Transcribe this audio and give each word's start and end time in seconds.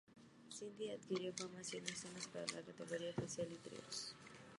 Cindy 0.51 0.89
adquirió 0.89 1.31
fama 1.31 1.59
haciendo 1.59 1.91
escenas 1.91 2.27
para 2.29 2.47
las 2.55 2.63
categorías 2.65 3.13
facial 3.13 3.49
y 3.51 3.55
tríos. 3.69 4.15